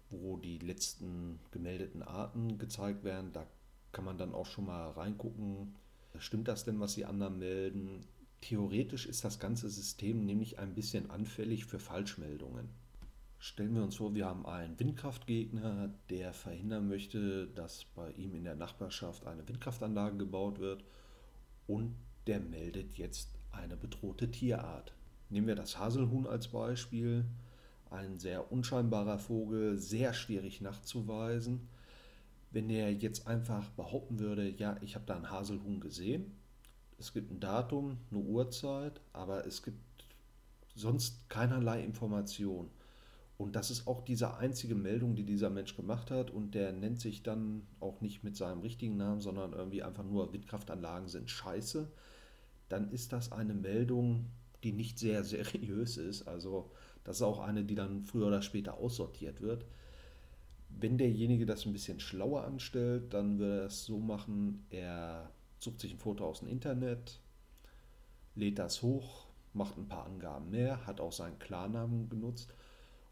wo 0.10 0.38
die 0.38 0.60
letzten 0.60 1.39
gemeldeten 1.51 2.03
Arten 2.03 2.57
gezeigt 2.57 3.03
werden. 3.03 3.34
Da 3.34 3.45
kann 3.91 4.05
man 4.05 4.17
dann 4.17 4.34
auch 4.34 4.45
schon 4.45 4.65
mal 4.65 4.89
reingucken, 4.91 5.75
stimmt 6.19 6.48
das 6.48 6.63
denn, 6.65 6.79
was 6.79 6.95
die 6.95 7.05
anderen 7.05 7.39
melden? 7.39 8.05
Theoretisch 8.41 9.05
ist 9.05 9.24
das 9.25 9.39
ganze 9.39 9.69
System 9.69 10.25
nämlich 10.25 10.60
ein 10.60 10.75
bisschen 10.75 11.10
anfällig 11.10 11.65
für 11.65 11.79
Falschmeldungen. 11.79 12.69
Stellen 13.39 13.75
wir 13.75 13.84
uns 13.84 13.98
vor, 13.98 14.15
wir 14.15 14.25
haben 14.25 14.45
einen 14.45 14.79
Windkraftgegner, 14.79 15.93
der 16.10 16.34
verhindern 16.34 16.88
möchte, 16.88 17.48
dass 17.48 17.86
bei 17.95 18.12
ihm 18.12 18.34
in 18.34 18.43
der 18.43 18.55
Nachbarschaft 18.55 19.25
eine 19.25 19.48
Windkraftanlage 19.48 20.17
gebaut 20.17 20.60
wird 20.60 20.84
und 21.67 21.95
der 22.27 22.39
meldet 22.39 22.98
jetzt 22.98 23.29
eine 23.51 23.77
bedrohte 23.77 24.32
Tierart. 24.32 24.94
Nehmen 25.29 25.48
wir 25.48 25.55
das 25.55 25.77
Haselhuhn 25.77 26.27
als 26.27 26.50
Beispiel. 26.50 27.25
Ein 27.89 28.20
sehr 28.20 28.51
unscheinbarer 28.51 29.20
Vogel, 29.20 29.77
sehr 29.77 30.13
schwierig 30.13 30.62
nachzuweisen. 30.62 31.67
Wenn 32.51 32.70
er 32.70 32.91
jetzt 32.91 33.27
einfach 33.27 33.70
behaupten 33.72 34.20
würde, 34.20 34.50
ja, 34.50 34.77
ich 34.82 34.96
habe 34.96 35.05
da 35.05 35.15
ein 35.15 35.29
Haselhuhn 35.29 35.79
gesehen, 35.79 36.32
es 36.98 37.13
gibt 37.13 37.32
ein 37.32 37.39
Datum, 37.39 37.98
eine 38.10 38.22
Uhrzeit, 38.22 39.01
aber 39.12 39.46
es 39.46 39.63
gibt 39.63 39.77
sonst 40.75 41.29
keinerlei 41.29 41.84
Information. 41.84 42.70
Und 43.38 43.55
das 43.58 43.70
ist 43.70 43.88
auch 43.88 44.01
diese 44.01 44.38
einzige 44.38 44.75
Meldung, 44.75 45.15
die 45.15 45.25
dieser 45.25 45.50
Mensch 45.50 45.75
gemacht 45.75 46.10
hat. 46.10 46.32
Und 46.32 46.55
der 46.55 46.72
nennt 46.72 47.01
sich 47.01 47.22
dann 47.22 47.67
auch 47.82 48.00
nicht 48.00 48.24
mit 48.24 48.38
seinem 48.38 48.62
richtigen 48.62 48.96
Namen, 48.96 49.20
sondern 49.20 49.51
irgendwie 49.51 49.84
einfach 49.84 50.05
nur 50.05 50.32
Windkraftanlagen 50.32 51.10
sind 51.10 51.29
scheiße. 51.29 51.91
Dann 52.69 52.91
ist 52.91 53.13
das 53.13 53.31
eine 53.31 53.53
Meldung, 53.53 54.25
die 54.63 54.72
nicht 54.72 55.00
sehr 55.00 55.24
seriös 55.24 55.98
ist. 55.98 56.27
Also 56.27 56.72
das 57.03 57.17
ist 57.17 57.22
auch 57.22 57.39
eine, 57.39 57.63
die 57.63 57.75
dann 57.75 58.03
früher 58.03 58.27
oder 58.27 58.41
später 58.41 58.75
aussortiert 58.77 59.41
wird. 59.41 59.65
Wenn 60.69 60.98
derjenige 60.98 61.45
das 61.45 61.65
ein 61.65 61.74
bisschen 61.74 62.00
schlauer 62.00 62.43
anstellt, 62.43 63.13
dann 63.13 63.39
würde 63.39 63.62
er 63.62 63.65
es 63.67 63.86
so 63.86 64.00
machen, 64.00 64.65
er 64.69 65.29
sucht 65.60 65.79
sich 65.79 65.93
ein 65.93 66.00
Foto 66.00 66.25
aus 66.25 66.39
dem 66.39 66.50
Internet, 66.50 67.22
lädt 68.36 68.60
das 68.60 68.81
hoch, 68.81 69.27
macht 69.53 69.77
ein 69.77 69.88
paar 69.88 70.05
Angaben 70.05 70.50
mehr, 70.50 70.86
hat 70.86 71.00
auch 71.00 71.13
seinen 71.13 71.39
Klarnamen 71.39 72.10
genutzt 72.10 72.53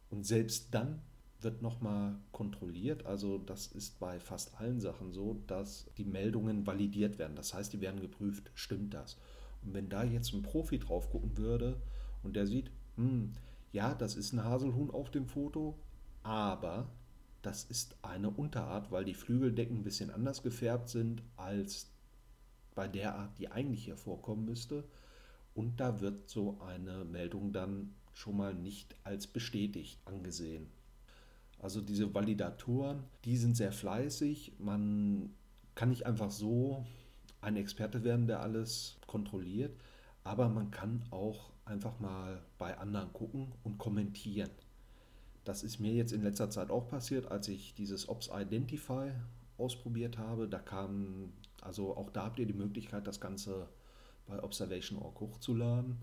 und 0.10 0.25
selbst 0.25 0.74
dann 0.74 1.01
wird 1.41 1.62
nochmal 1.62 2.15
kontrolliert. 2.31 3.05
Also 3.05 3.38
das 3.38 3.67
ist 3.67 4.00
bei 4.00 4.19
fast 4.19 4.60
allen 4.60 4.79
Sachen 4.79 5.12
so, 5.12 5.41
dass 5.48 5.88
die 5.98 6.05
Meldungen 6.05 6.65
validiert 6.65 7.19
werden. 7.19 7.36
Das 7.36 7.53
heißt, 7.53 7.74
die 7.74 7.81
werden 7.81 8.00
geprüft, 8.01 8.51
stimmt 8.55 8.93
das? 8.93 9.17
Und 9.65 9.74
wenn 9.74 9.89
da 9.89 10.03
jetzt 10.03 10.34
ein 10.34 10.41
Profi 10.41 10.79
drauf 10.79 11.10
gucken 11.10 11.38
würde 11.38 11.82
und 12.24 12.36
der 12.36 12.48
sieht, 12.48 12.72
hm, 12.96 13.34
ja, 13.72 13.93
das 13.93 14.15
ist 14.15 14.34
ein 14.34 14.43
Haselhuhn 14.43 14.91
auf 14.91 15.10
dem 15.10 15.27
Foto, 15.27 15.77
aber 16.22 16.89
das 17.41 17.65
ist 17.65 17.98
eine 18.01 18.29
Unterart, 18.29 18.91
weil 18.91 19.03
die 19.03 19.13
Flügeldecken 19.13 19.79
ein 19.79 19.84
bisschen 19.84 20.10
anders 20.10 20.43
gefärbt 20.43 20.89
sind 20.89 21.22
als 21.36 21.91
bei 22.75 22.88
der 22.88 23.15
Art, 23.15 23.38
die 23.38 23.50
eigentlich 23.50 23.86
hier 23.86 23.98
vorkommen 23.98 24.46
müsste. 24.46 24.84
Und 25.53 25.79
da 25.79 26.01
wird 26.01 26.29
so 26.29 26.60
eine 26.62 27.03
Meldung 27.05 27.51
dann 27.51 27.93
schon 28.13 28.38
mal 28.38 28.53
nicht 28.53 28.96
als 29.03 29.27
bestätigt 29.27 30.00
angesehen. 30.05 30.67
Also 31.60 31.82
diese 31.82 32.13
Validatoren, 32.13 33.03
die 33.25 33.38
sind 33.38 33.55
sehr 33.55 33.72
fleißig. 33.72 34.53
Man 34.60 35.34
kann 35.75 35.89
nicht 35.89 36.05
einfach 36.05 36.32
so 36.32 36.86
ein 37.44 37.58
Experte 37.58 38.04
werden, 38.04 38.28
der 38.28 38.42
alles 38.42 38.98
kontrolliert, 39.08 39.76
aber 40.24 40.50
man 40.50 40.72
kann 40.72 41.04
auch 41.12 41.52
einfach 41.66 42.00
mal 42.00 42.42
bei 42.58 42.78
anderen 42.78 43.12
gucken 43.14 43.52
und 43.64 43.78
kommentieren. 43.78 44.50
Das 45.44 45.64
ist 45.64 45.80
mir 45.80 45.94
jetzt 45.94 46.14
in 46.14 46.24
letzter 46.24 46.50
Zeit 46.50 46.70
auch 46.70 46.88
passiert, 46.88 47.30
als 47.30 47.48
ich 47.50 47.76
dieses 47.76 48.08
Ops 48.08 48.30
Identify 48.34 49.12
ausprobiert 49.58 50.18
habe. 50.18 50.48
Da 50.48 50.60
kam, 50.60 51.34
also 51.62 51.96
auch 51.98 52.10
da 52.10 52.26
habt 52.26 52.40
ihr 52.40 52.46
die 52.46 52.54
Möglichkeit, 52.54 53.08
das 53.08 53.20
Ganze 53.20 53.68
bei 54.26 54.42
Observation.org 54.42 55.20
hochzuladen. 55.20 55.98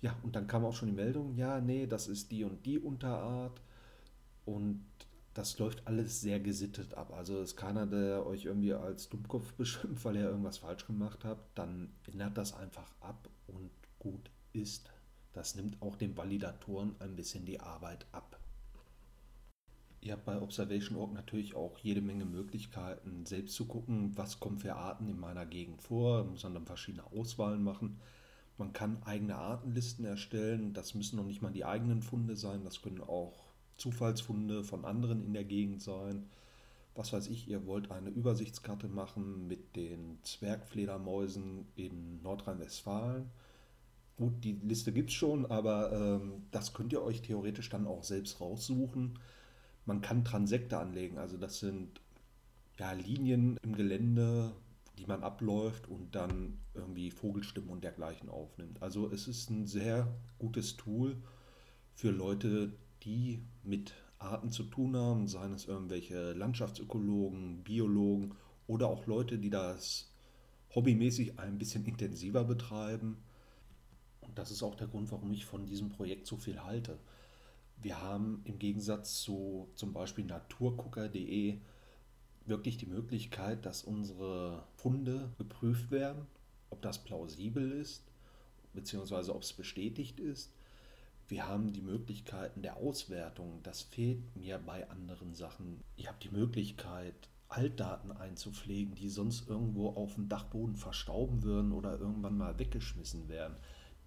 Ja, 0.00 0.16
und 0.22 0.36
dann 0.36 0.46
kam 0.46 0.64
auch 0.64 0.74
schon 0.74 0.88
die 0.88 0.94
Meldung, 0.94 1.36
ja, 1.36 1.60
nee, 1.60 1.86
das 1.86 2.08
ist 2.08 2.30
die 2.30 2.44
und 2.44 2.64
die 2.64 2.78
Unterart. 2.78 3.60
Und 4.44 4.84
das 5.36 5.58
läuft 5.58 5.86
alles 5.86 6.22
sehr 6.22 6.40
gesittet 6.40 6.94
ab. 6.94 7.12
Also 7.12 7.42
ist 7.42 7.56
keiner, 7.56 7.86
der 7.86 8.24
euch 8.24 8.46
irgendwie 8.46 8.72
als 8.72 9.10
Dummkopf 9.10 9.52
beschimpft, 9.58 10.04
weil 10.04 10.16
ihr 10.16 10.30
irgendwas 10.30 10.58
falsch 10.58 10.86
gemacht 10.86 11.24
habt. 11.24 11.58
Dann 11.58 11.90
ändert 12.10 12.38
das 12.38 12.54
einfach 12.54 12.90
ab 13.00 13.28
und 13.46 13.70
gut 13.98 14.30
ist. 14.54 14.90
Das 15.34 15.54
nimmt 15.54 15.82
auch 15.82 15.96
den 15.96 16.16
Validatoren 16.16 16.96
ein 17.00 17.16
bisschen 17.16 17.44
die 17.44 17.60
Arbeit 17.60 18.06
ab. 18.12 18.40
Ihr 20.00 20.12
habt 20.12 20.24
bei 20.24 20.40
Observation.org 20.40 21.12
natürlich 21.12 21.54
auch 21.54 21.76
jede 21.78 22.00
Menge 22.00 22.24
Möglichkeiten, 22.24 23.26
selbst 23.26 23.56
zu 23.56 23.66
gucken, 23.66 24.16
was 24.16 24.40
kommt 24.40 24.62
für 24.62 24.76
Arten 24.76 25.08
in 25.08 25.18
meiner 25.18 25.44
Gegend 25.44 25.82
vor. 25.82 26.22
Man 26.22 26.32
muss 26.32 26.42
dann 26.42 26.64
verschiedene 26.64 27.04
Auswahlen 27.12 27.62
machen. 27.62 28.00
Man 28.56 28.72
kann 28.72 29.02
eigene 29.02 29.36
Artenlisten 29.36 30.06
erstellen. 30.06 30.72
Das 30.72 30.94
müssen 30.94 31.16
noch 31.16 31.26
nicht 31.26 31.42
mal 31.42 31.52
die 31.52 31.66
eigenen 31.66 32.00
Funde 32.00 32.36
sein. 32.36 32.64
Das 32.64 32.80
können 32.80 33.02
auch 33.02 33.45
Zufallsfunde 33.76 34.64
von 34.64 34.84
anderen 34.84 35.22
in 35.22 35.32
der 35.32 35.44
Gegend 35.44 35.82
sein. 35.82 36.26
Was 36.94 37.12
weiß 37.12 37.28
ich, 37.28 37.48
ihr 37.48 37.66
wollt 37.66 37.90
eine 37.90 38.08
Übersichtskarte 38.10 38.88
machen 38.88 39.46
mit 39.46 39.76
den 39.76 40.18
Zwergfledermäusen 40.22 41.66
in 41.76 42.22
Nordrhein-Westfalen. 42.22 43.30
Gut, 44.16 44.32
die 44.42 44.52
Liste 44.62 44.92
gibt 44.92 45.10
es 45.10 45.14
schon, 45.14 45.44
aber 45.44 45.92
ähm, 45.92 46.44
das 46.50 46.72
könnt 46.72 46.92
ihr 46.94 47.02
euch 47.02 47.20
theoretisch 47.20 47.68
dann 47.68 47.86
auch 47.86 48.02
selbst 48.02 48.40
raussuchen. 48.40 49.18
Man 49.84 50.00
kann 50.00 50.24
Transekte 50.24 50.78
anlegen, 50.78 51.18
also 51.18 51.36
das 51.36 51.60
sind 51.60 52.00
ja, 52.78 52.92
Linien 52.92 53.58
im 53.62 53.74
Gelände, 53.74 54.52
die 54.98 55.06
man 55.06 55.22
abläuft 55.22 55.88
und 55.88 56.14
dann 56.14 56.58
irgendwie 56.74 57.10
Vogelstimmen 57.10 57.70
und 57.70 57.84
dergleichen 57.84 58.28
aufnimmt. 58.28 58.82
Also 58.82 59.10
es 59.10 59.28
ist 59.28 59.50
ein 59.50 59.66
sehr 59.66 60.08
gutes 60.38 60.76
Tool 60.76 61.16
für 61.94 62.10
Leute, 62.10 62.72
die 63.06 63.40
mit 63.62 63.94
Arten 64.18 64.50
zu 64.50 64.64
tun 64.64 64.96
haben, 64.96 65.28
seien 65.28 65.52
es 65.52 65.66
irgendwelche 65.66 66.32
Landschaftsökologen, 66.32 67.62
Biologen 67.62 68.34
oder 68.66 68.88
auch 68.88 69.06
Leute, 69.06 69.38
die 69.38 69.50
das 69.50 70.12
hobbymäßig 70.74 71.38
ein 71.38 71.58
bisschen 71.58 71.84
intensiver 71.84 72.44
betreiben. 72.44 73.18
Und 74.20 74.38
das 74.38 74.50
ist 74.50 74.62
auch 74.62 74.74
der 74.74 74.88
Grund, 74.88 75.12
warum 75.12 75.32
ich 75.32 75.46
von 75.46 75.66
diesem 75.66 75.88
Projekt 75.88 76.26
so 76.26 76.36
viel 76.36 76.62
halte. 76.62 76.98
Wir 77.80 78.02
haben 78.02 78.40
im 78.44 78.58
Gegensatz 78.58 79.20
zu 79.22 79.68
zum 79.74 79.92
Beispiel 79.92 80.24
naturgucker.de 80.24 81.58
wirklich 82.46 82.78
die 82.78 82.86
Möglichkeit, 82.86 83.66
dass 83.66 83.82
unsere 83.82 84.64
Funde 84.76 85.32
geprüft 85.38 85.90
werden, 85.90 86.26
ob 86.70 86.82
das 86.82 87.02
plausibel 87.04 87.72
ist, 87.72 88.04
beziehungsweise 88.72 89.34
ob 89.34 89.42
es 89.42 89.52
bestätigt 89.52 90.20
ist. 90.20 90.52
Wir 91.28 91.48
haben 91.48 91.72
die 91.72 91.82
Möglichkeiten 91.82 92.62
der 92.62 92.76
Auswertung, 92.76 93.60
das 93.64 93.82
fehlt 93.82 94.36
mir 94.36 94.58
bei 94.58 94.88
anderen 94.88 95.34
Sachen. 95.34 95.82
Ihr 95.96 96.08
habt 96.08 96.22
die 96.22 96.30
Möglichkeit, 96.30 97.28
Altdaten 97.48 98.12
einzupflegen, 98.12 98.94
die 98.94 99.08
sonst 99.08 99.48
irgendwo 99.48 99.88
auf 99.88 100.14
dem 100.14 100.28
Dachboden 100.28 100.76
verstauben 100.76 101.42
würden 101.42 101.72
oder 101.72 101.98
irgendwann 101.98 102.36
mal 102.36 102.58
weggeschmissen 102.60 103.28
werden. 103.28 103.56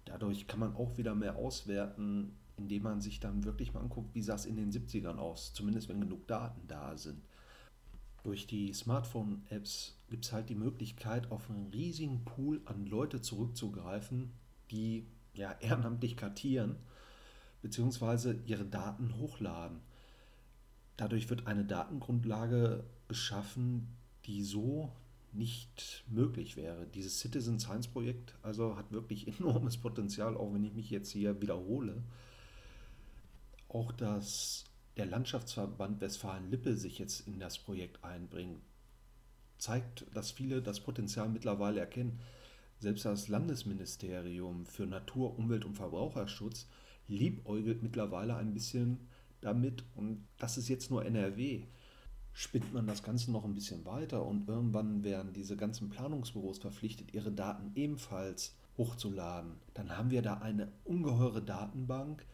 Dadurch 0.06 0.46
kann 0.46 0.60
man 0.60 0.74
auch 0.74 0.96
wieder 0.96 1.14
mehr 1.14 1.36
auswerten, 1.36 2.36
indem 2.56 2.84
man 2.84 3.02
sich 3.02 3.20
dann 3.20 3.44
wirklich 3.44 3.74
mal 3.74 3.80
anguckt, 3.80 4.14
wie 4.14 4.22
sah 4.22 4.34
es 4.34 4.46
in 4.46 4.56
den 4.56 4.70
70ern 4.70 5.16
aus, 5.16 5.52
zumindest 5.52 5.88
wenn 5.90 6.00
genug 6.00 6.26
Daten 6.26 6.66
da 6.68 6.96
sind. 6.96 7.22
Durch 8.22 8.46
die 8.46 8.72
Smartphone-Apps 8.72 9.98
gibt 10.08 10.24
es 10.24 10.32
halt 10.32 10.48
die 10.48 10.54
Möglichkeit, 10.54 11.30
auf 11.30 11.50
einen 11.50 11.66
riesigen 11.66 12.24
Pool 12.24 12.62
an 12.64 12.86
Leute 12.86 13.20
zurückzugreifen, 13.20 14.32
die 14.70 15.06
ja 15.34 15.52
ehrenamtlich 15.60 16.16
kartieren 16.16 16.76
bzw. 17.62 18.36
ihre 18.46 18.64
Daten 18.64 19.16
hochladen. 19.18 19.80
Dadurch 20.96 21.30
wird 21.30 21.46
eine 21.46 21.64
Datengrundlage 21.64 22.84
geschaffen, 23.08 23.96
die 24.26 24.42
so 24.44 24.92
nicht 25.32 26.04
möglich 26.08 26.56
wäre. 26.56 26.86
Dieses 26.86 27.20
Citizen 27.20 27.58
Science 27.58 27.88
Projekt 27.88 28.34
also 28.42 28.76
hat 28.76 28.90
wirklich 28.92 29.28
enormes 29.40 29.76
Potenzial, 29.76 30.36
auch 30.36 30.52
wenn 30.52 30.64
ich 30.64 30.74
mich 30.74 30.90
jetzt 30.90 31.10
hier 31.10 31.40
wiederhole. 31.40 32.02
Auch 33.68 33.92
dass 33.92 34.64
der 34.96 35.06
Landschaftsverband 35.06 36.00
Westfalen-Lippe 36.00 36.76
sich 36.76 36.98
jetzt 36.98 37.26
in 37.26 37.38
das 37.38 37.58
Projekt 37.58 38.02
einbringt, 38.04 38.60
zeigt, 39.58 40.04
dass 40.14 40.30
viele 40.30 40.62
das 40.62 40.80
Potenzial 40.80 41.28
mittlerweile 41.28 41.80
erkennen. 41.80 42.18
Selbst 42.78 43.04
das 43.04 43.28
Landesministerium 43.28 44.66
für 44.66 44.86
Natur, 44.86 45.38
Umwelt 45.38 45.64
und 45.64 45.74
Verbraucherschutz 45.74 46.66
liebäugelt 47.08 47.82
mittlerweile 47.82 48.36
ein 48.36 48.54
bisschen 48.54 48.98
damit 49.40 49.84
und 49.94 50.26
das 50.38 50.58
ist 50.58 50.68
jetzt 50.68 50.90
nur 50.90 51.04
NRW. 51.04 51.64
Spinnt 52.32 52.72
man 52.72 52.86
das 52.86 53.02
Ganze 53.02 53.32
noch 53.32 53.44
ein 53.44 53.54
bisschen 53.54 53.84
weiter 53.84 54.24
und 54.24 54.48
irgendwann 54.48 55.02
werden 55.02 55.32
diese 55.32 55.56
ganzen 55.56 55.90
Planungsbüros 55.90 56.58
verpflichtet, 56.58 57.12
ihre 57.12 57.32
Daten 57.32 57.72
ebenfalls 57.74 58.54
hochzuladen. 58.78 59.52
Dann 59.74 59.96
haben 59.96 60.10
wir 60.10 60.22
da 60.22 60.34
eine 60.34 60.68
ungeheure 60.84 61.42
Datenbank 61.42 62.24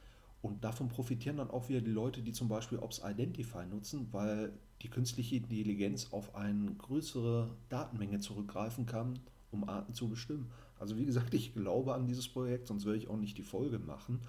und 0.43 0.63
davon 0.63 0.89
profitieren 0.89 1.39
dann 1.39 1.51
auch 1.51 1.69
wieder 1.69 1.81
die 1.81 1.91
Leute, 1.91 2.23
die 2.23 2.33
zum 2.33 2.49
Beispiel 2.49 2.79
Ops 2.79 3.01
Identify 3.05 3.67
nutzen, 3.67 4.09
weil 4.13 4.53
die 4.83 4.91
künstliche 4.91 5.37
Intelligenz 5.37 6.13
auf 6.13 6.35
eine 6.35 6.73
größere 6.75 7.51
Datenmenge 7.69 8.21
zurückgreifen 8.21 8.87
kann, 8.87 9.19
um 9.51 9.69
Arten 9.69 9.95
zu 9.95 10.09
bestimmen. 10.09 10.51
Also 10.79 10.97
wie 10.99 11.07
gesagt, 11.07 11.33
ich 11.35 11.55
glaube 11.55 11.95
an 11.95 12.07
dieses 12.07 12.29
Projekt, 12.29 12.69
sonst 12.69 12.85
würde 12.85 12.99
ich 12.99 13.09
auch 13.09 13.17
nicht 13.17 13.39
die 13.39 13.43
Folge 13.43 13.79
machen. 13.79 14.21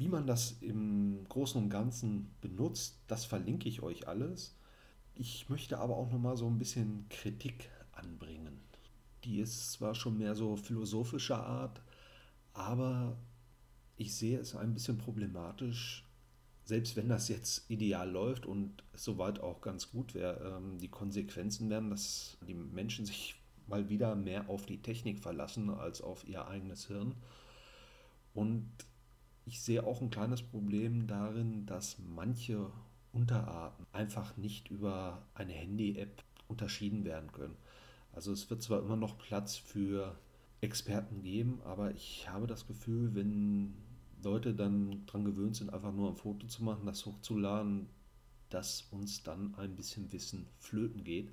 Wie 0.00 0.08
man 0.08 0.26
das 0.26 0.56
im 0.62 1.26
Großen 1.28 1.62
und 1.62 1.68
Ganzen 1.68 2.30
benutzt, 2.40 2.98
das 3.06 3.26
verlinke 3.26 3.68
ich 3.68 3.82
euch 3.82 4.08
alles. 4.08 4.56
Ich 5.14 5.50
möchte 5.50 5.76
aber 5.76 5.94
auch 5.94 6.10
noch 6.10 6.18
mal 6.18 6.38
so 6.38 6.46
ein 6.46 6.56
bisschen 6.56 7.04
Kritik 7.10 7.68
anbringen. 7.92 8.62
Die 9.24 9.40
ist 9.40 9.72
zwar 9.72 9.94
schon 9.94 10.16
mehr 10.16 10.34
so 10.34 10.56
philosophischer 10.56 11.44
Art, 11.44 11.82
aber 12.54 13.18
ich 13.98 14.14
sehe 14.14 14.38
es 14.38 14.56
ein 14.56 14.72
bisschen 14.72 14.96
problematisch, 14.96 16.08
selbst 16.64 16.96
wenn 16.96 17.10
das 17.10 17.28
jetzt 17.28 17.70
ideal 17.70 18.10
läuft 18.10 18.46
und 18.46 18.82
soweit 18.94 19.40
auch 19.40 19.60
ganz 19.60 19.90
gut 19.90 20.14
wäre, 20.14 20.56
ähm, 20.56 20.78
die 20.78 20.88
Konsequenzen 20.88 21.68
werden, 21.68 21.90
dass 21.90 22.38
die 22.48 22.54
Menschen 22.54 23.04
sich 23.04 23.34
mal 23.66 23.90
wieder 23.90 24.16
mehr 24.16 24.48
auf 24.48 24.64
die 24.64 24.80
Technik 24.80 25.18
verlassen 25.18 25.68
als 25.68 26.00
auf 26.00 26.26
ihr 26.26 26.48
eigenes 26.48 26.86
Hirn. 26.86 27.16
Und 28.32 28.70
ich 29.46 29.60
sehe 29.60 29.84
auch 29.84 30.00
ein 30.00 30.10
kleines 30.10 30.42
Problem 30.42 31.06
darin, 31.06 31.66
dass 31.66 31.98
manche 31.98 32.70
Unterarten 33.12 33.86
einfach 33.92 34.36
nicht 34.36 34.70
über 34.70 35.26
eine 35.34 35.52
Handy-App 35.52 36.22
unterschieden 36.48 37.04
werden 37.04 37.32
können. 37.32 37.56
Also 38.12 38.32
es 38.32 38.50
wird 38.50 38.62
zwar 38.62 38.80
immer 38.80 38.96
noch 38.96 39.18
Platz 39.18 39.56
für 39.56 40.18
Experten 40.60 41.22
geben, 41.22 41.60
aber 41.64 41.94
ich 41.94 42.28
habe 42.28 42.46
das 42.46 42.66
Gefühl, 42.66 43.14
wenn 43.14 43.74
Leute 44.22 44.54
dann 44.54 45.06
daran 45.06 45.24
gewöhnt 45.24 45.56
sind, 45.56 45.72
einfach 45.72 45.92
nur 45.92 46.10
ein 46.10 46.16
Foto 46.16 46.46
zu 46.46 46.62
machen, 46.62 46.86
das 46.86 47.06
hochzuladen, 47.06 47.88
dass 48.50 48.82
uns 48.90 49.22
dann 49.22 49.54
ein 49.54 49.76
bisschen 49.76 50.12
Wissen 50.12 50.46
flöten 50.58 51.04
geht, 51.04 51.32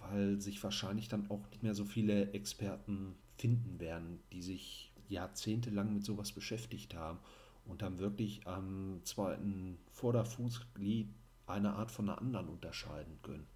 weil 0.00 0.40
sich 0.40 0.62
wahrscheinlich 0.62 1.08
dann 1.08 1.30
auch 1.30 1.48
nicht 1.50 1.62
mehr 1.62 1.74
so 1.74 1.84
viele 1.84 2.32
Experten 2.32 3.14
finden 3.36 3.78
werden, 3.78 4.18
die 4.32 4.42
sich 4.42 4.89
jahrzehntelang 5.10 5.92
mit 5.92 6.04
sowas 6.04 6.32
beschäftigt 6.32 6.94
haben 6.94 7.18
und 7.66 7.82
dann 7.82 7.98
wirklich 7.98 8.46
am 8.46 9.00
zweiten 9.04 9.78
Vorderfußglied 9.92 11.08
eine 11.46 11.74
Art 11.74 11.90
von 11.90 12.08
einer 12.08 12.18
anderen 12.18 12.48
unterscheiden 12.48 13.18
können. 13.22 13.46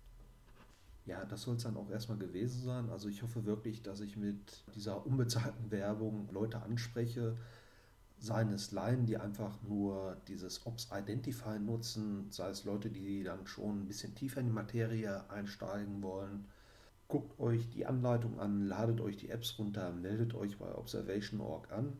Ja, 1.06 1.24
das 1.24 1.42
soll 1.42 1.56
es 1.56 1.64
dann 1.64 1.76
auch 1.76 1.90
erstmal 1.90 2.18
gewesen 2.18 2.62
sein. 2.62 2.88
Also 2.90 3.08
ich 3.08 3.22
hoffe 3.22 3.44
wirklich, 3.44 3.82
dass 3.82 4.00
ich 4.00 4.16
mit 4.16 4.64
dieser 4.74 5.06
unbezahlten 5.06 5.70
Werbung 5.70 6.28
Leute 6.32 6.62
anspreche, 6.62 7.36
seien 8.18 8.50
es 8.50 8.72
Laien, 8.72 9.04
die 9.04 9.18
einfach 9.18 9.60
nur 9.62 10.16
dieses 10.28 10.66
Ops 10.66 10.88
Identify 10.90 11.58
nutzen, 11.58 12.30
sei 12.30 12.48
es 12.48 12.64
Leute, 12.64 12.90
die 12.90 13.22
dann 13.22 13.46
schon 13.46 13.82
ein 13.82 13.86
bisschen 13.86 14.14
tiefer 14.14 14.40
in 14.40 14.46
die 14.46 14.52
Materie 14.52 15.28
einsteigen 15.28 16.02
wollen 16.02 16.46
Guckt 17.08 17.38
euch 17.38 17.68
die 17.70 17.86
Anleitung 17.86 18.40
an, 18.40 18.66
ladet 18.66 19.00
euch 19.00 19.16
die 19.16 19.28
Apps 19.28 19.58
runter, 19.58 19.92
meldet 19.92 20.34
euch 20.34 20.58
bei 20.58 20.74
Observation.org 20.74 21.70
an. 21.72 21.92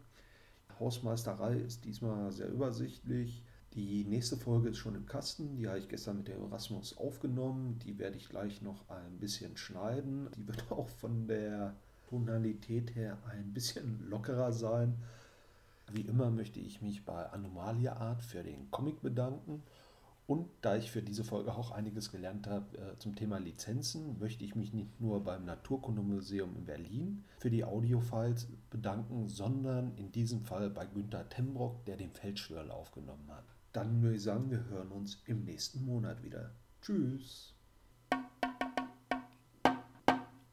Hausmeisterei 0.81 1.57
ist 1.57 1.85
diesmal 1.85 2.33
sehr 2.33 2.48
übersichtlich. 2.48 3.44
Die 3.74 4.05
nächste 4.05 4.37
Folge 4.37 4.70
ist 4.70 4.78
schon 4.78 4.94
im 4.94 5.07
Kasten. 5.07 5.57
Die 5.57 5.68
habe 5.68 5.78
ich 5.78 5.88
gestern 5.88 6.18
mit 6.18 6.28
dem 6.28 6.40
Erasmus 6.42 6.96
aufgenommen. 6.96 7.78
Die 7.81 7.98
werde 7.98 8.16
ich 8.16 8.28
gleich 8.28 8.62
noch 8.62 8.88
ein 8.88 9.18
bisschen 9.18 9.57
schneiden. 9.57 10.28
Die 10.37 10.46
wird 10.46 10.64
auch 10.70 10.88
von 10.88 11.26
der 11.26 11.74
Tonalität 12.09 12.94
her 12.94 13.18
ein 13.31 13.52
bisschen 13.52 14.09
lockerer 14.09 14.52
sein. 14.52 14.94
Wie 15.92 16.02
immer 16.02 16.31
möchte 16.31 16.61
ich 16.61 16.81
mich 16.81 17.05
bei 17.05 17.31
Anomalia 17.31 17.96
Art 17.96 18.22
für 18.22 18.42
den 18.42 18.70
Comic 18.70 19.02
bedanken 19.02 19.62
und 20.26 20.48
da 20.62 20.76
ich 20.76 20.90
für 20.90 21.02
diese 21.02 21.22
Folge 21.22 21.54
auch 21.54 21.70
einiges 21.70 22.10
gelernt 22.10 22.46
habe 22.46 22.78
äh, 22.78 22.98
zum 22.98 23.14
Thema 23.14 23.38
Lizenzen, 23.38 24.18
möchte 24.18 24.44
ich 24.44 24.54
mich 24.54 24.72
nicht 24.72 25.00
nur 25.00 25.22
beim 25.22 25.44
Naturkundemuseum 25.44 26.56
in 26.56 26.64
Berlin 26.64 27.24
für 27.38 27.50
die 27.50 27.64
Audiofiles 27.64 28.48
bedanken, 28.70 29.28
sondern 29.28 29.94
in 29.96 30.12
diesem 30.12 30.42
Fall 30.42 30.70
bei 30.70 30.87
Günter 30.87 31.28
Tembrock, 31.28 31.84
der 31.84 31.96
den 31.96 32.10
Feldschwörl 32.10 32.70
aufgenommen 32.70 33.28
hat. 33.30 33.44
Dann 33.72 34.02
würde 34.02 34.16
ich 34.16 34.22
sagen, 34.22 34.50
wir 34.50 34.64
hören 34.66 34.92
uns 34.92 35.22
im 35.26 35.44
nächsten 35.44 35.84
Monat 35.84 36.22
wieder. 36.22 36.52
Tschüss. 36.80 37.53